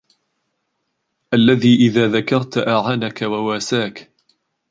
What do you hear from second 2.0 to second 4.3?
ذَكَرْت أَعَانَك وَوَاسَاك